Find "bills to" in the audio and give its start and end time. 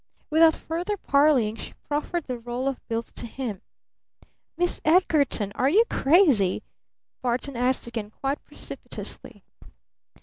2.87-3.27